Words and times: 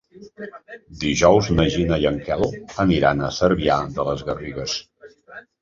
Dijous 1.03 1.49
na 1.57 1.67
Gina 1.75 1.99
i 2.05 2.09
en 2.13 2.17
Quel 2.29 2.47
aniran 2.85 3.21
a 3.21 3.31
Cervià 3.39 3.79
de 3.99 4.07
les 4.11 4.25
Garrigues. 4.31 4.79